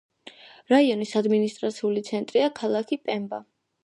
[0.73, 3.41] რაიონის ადმინისტრაციული ცენტრია ქალაქი პემბა.